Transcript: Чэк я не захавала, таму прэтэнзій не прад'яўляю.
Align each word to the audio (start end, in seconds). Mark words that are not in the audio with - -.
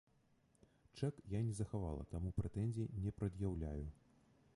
Чэк 0.97 1.19
я 1.33 1.41
не 1.49 1.53
захавала, 1.59 2.07
таму 2.13 2.31
прэтэнзій 2.39 2.87
не 3.05 3.13
прад'яўляю. 3.21 3.85